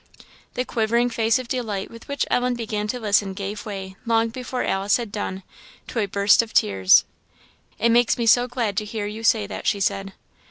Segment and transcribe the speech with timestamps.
[0.55, 4.63] The quivering face of delight with which Ellen began to listen gave way, long before
[4.63, 5.43] Alice had done,
[5.89, 7.05] to a burst of tears.
[7.77, 10.13] "It makes me so glad to hear you say that!" she said.